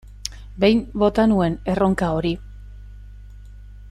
[0.63, 2.33] Behin bota nuen erronka hori.